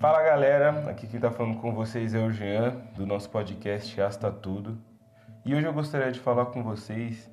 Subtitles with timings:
[0.00, 4.32] Fala galera, aqui quem tá falando com vocês é o Jean, do nosso podcast Asta
[4.32, 4.78] Tudo.
[5.44, 7.30] E hoje eu gostaria de falar com vocês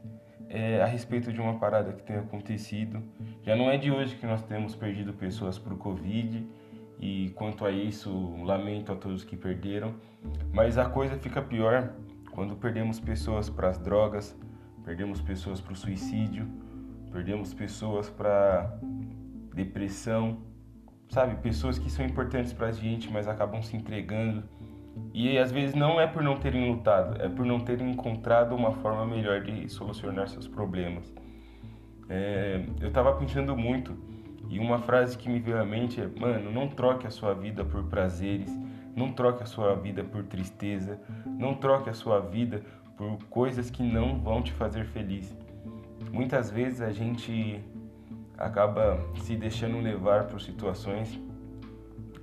[0.49, 3.01] é, a respeito de uma parada que tem acontecido.
[3.41, 6.45] Já não é de hoje que nós temos perdido pessoas por Covid,
[6.99, 8.11] e quanto a isso,
[8.43, 9.95] lamento a todos que perderam,
[10.51, 11.93] mas a coisa fica pior
[12.33, 14.37] quando perdemos pessoas para as drogas,
[14.83, 16.45] perdemos pessoas para o suicídio,
[17.13, 18.77] perdemos pessoas para
[19.55, 20.45] depressão,
[21.09, 21.35] sabe?
[21.35, 24.43] Pessoas que são importantes para a gente, mas acabam se entregando.
[25.13, 28.71] E às vezes não é por não terem lutado, é por não terem encontrado uma
[28.71, 31.13] forma melhor de solucionar seus problemas.
[32.09, 33.95] É, eu estava pensando muito
[34.49, 37.63] e uma frase que me veio à mente é: mano, não troque a sua vida
[37.65, 38.51] por prazeres,
[38.95, 42.63] não troque a sua vida por tristeza, não troque a sua vida
[42.95, 45.37] por coisas que não vão te fazer feliz.
[46.11, 47.61] Muitas vezes a gente
[48.37, 51.19] acaba se deixando levar por situações,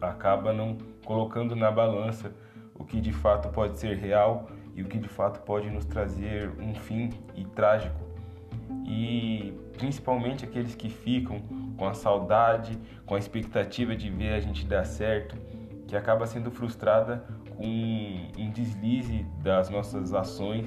[0.01, 2.33] acaba não colocando na balança
[2.75, 6.51] o que de fato pode ser real e o que de fato pode nos trazer
[6.59, 8.01] um fim e trágico.
[8.87, 11.41] E principalmente aqueles que ficam
[11.77, 15.37] com a saudade, com a expectativa de ver a gente dar certo,
[15.87, 17.25] que acaba sendo frustrada
[17.57, 20.67] com um deslize das nossas ações,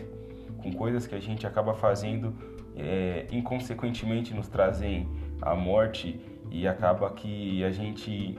[0.57, 2.33] com coisas que a gente acaba fazendo
[2.75, 5.07] é, inconsequentemente nos trazem
[5.41, 6.19] a morte
[6.51, 8.37] e acaba que a gente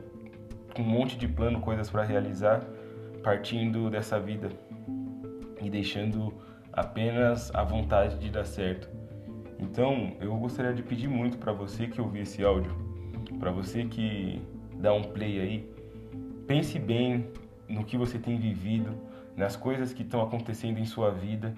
[0.74, 2.62] com um monte de plano, coisas para realizar,
[3.22, 4.48] partindo dessa vida
[5.60, 6.32] e deixando
[6.72, 8.88] apenas a vontade de dar certo.
[9.58, 12.72] Então, eu gostaria de pedir muito para você que ouvir esse áudio,
[13.40, 14.40] para você que
[14.74, 15.74] dá um play aí,
[16.46, 17.26] pense bem
[17.68, 18.94] no que você tem vivido,
[19.36, 21.54] nas coisas que estão acontecendo em sua vida,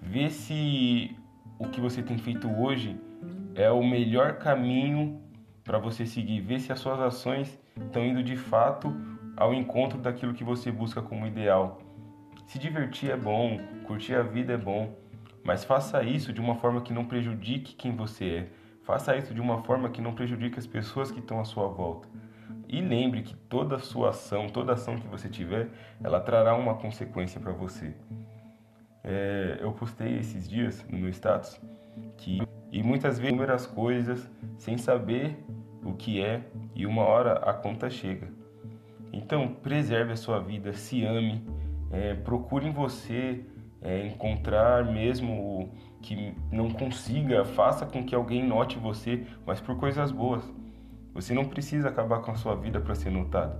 [0.00, 1.14] vê se
[1.58, 2.98] o que você tem feito hoje
[3.56, 5.20] é o melhor caminho
[5.64, 8.94] para você seguir, vê se as suas ações estão indo de fato
[9.36, 11.80] ao encontro daquilo que você busca como ideal.
[12.46, 14.94] Se divertir é bom, curtir a vida é bom,
[15.42, 18.48] mas faça isso de uma forma que não prejudique quem você é.
[18.84, 22.08] Faça isso de uma forma que não prejudique as pessoas que estão à sua volta.
[22.68, 25.68] E lembre que toda sua ação, toda ação que você tiver,
[26.02, 27.94] ela trará uma consequência para você.
[29.02, 31.60] É, eu postei esses dias no meu status
[32.16, 35.36] que e muitas vezes inúmeras coisas sem saber
[35.84, 36.42] o que é
[36.74, 38.28] e uma hora a conta chega.
[39.12, 41.42] Então preserve a sua vida, se ame,
[41.90, 43.44] é, procure em você
[43.80, 45.70] é, encontrar mesmo
[46.02, 50.42] que não consiga, faça com que alguém note você, mas por coisas boas.
[51.14, 53.58] Você não precisa acabar com a sua vida para ser notado.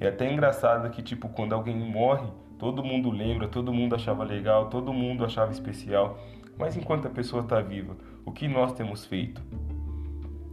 [0.00, 2.28] É até engraçado que tipo quando alguém morre,
[2.58, 6.18] todo mundo lembra, todo mundo achava legal, todo mundo achava especial.
[6.58, 9.40] Mas enquanto a pessoa está viva, o que nós temos feito?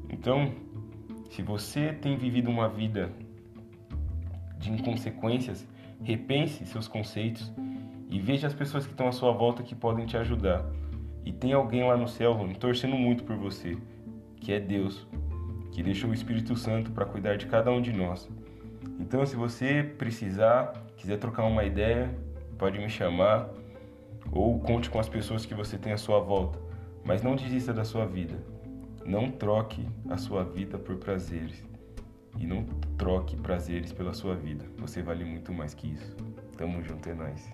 [0.09, 0.53] Então,
[1.31, 3.11] se você tem vivido uma vida
[4.57, 5.67] de inconsequências,
[6.03, 7.51] repense seus conceitos
[8.09, 10.65] e veja as pessoas que estão à sua volta que podem te ajudar.
[11.25, 13.75] E tem alguém lá no céu torcendo muito por você,
[14.39, 15.07] que é Deus,
[15.71, 18.29] que deixou o Espírito Santo para cuidar de cada um de nós.
[18.99, 22.15] Então, se você precisar, quiser trocar uma ideia,
[22.57, 23.49] pode me chamar
[24.35, 26.59] ou conte com as pessoas que você tem à sua volta,
[27.05, 28.35] mas não desista da sua vida.
[29.05, 31.63] Não troque a sua vida por prazeres.
[32.37, 32.65] E não
[32.97, 34.65] troque prazeres pela sua vida.
[34.77, 36.15] Você vale muito mais que isso.
[36.57, 37.49] Tamo junto, é nóis.